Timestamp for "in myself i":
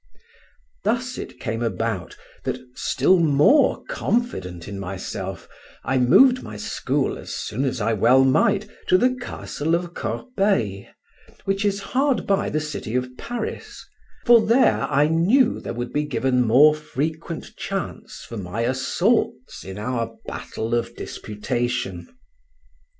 4.67-5.99